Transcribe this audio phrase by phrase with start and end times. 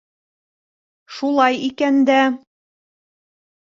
[1.19, 2.19] Шулай икән дә...